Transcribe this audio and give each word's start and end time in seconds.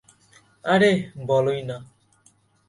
আরে, 0.63 0.91
বলোই 1.27 1.61
না। 1.63 1.77